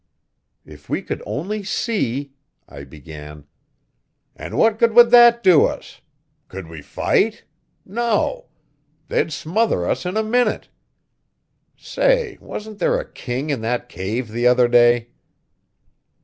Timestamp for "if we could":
0.65-1.21